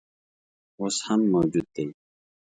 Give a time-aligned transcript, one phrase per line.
[0.79, 1.85] اوس هم موجود دی.